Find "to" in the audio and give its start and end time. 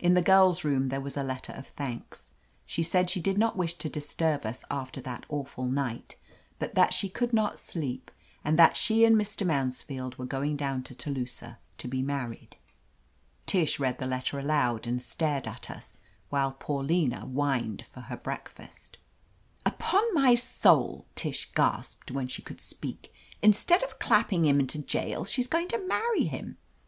3.74-3.88, 10.82-10.96, 11.78-11.86, 25.68-25.78